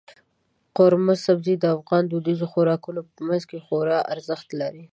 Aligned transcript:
قورمه 0.77 1.15
سبزي 1.25 1.55
د 1.59 1.65
افغاني 1.75 2.07
دودیزو 2.09 2.45
خوراکونو 2.51 3.01
په 3.11 3.19
منځ 3.27 3.43
کې 3.49 3.63
خورا 3.65 3.99
ارزښت 4.13 4.49
لري. 4.61 4.85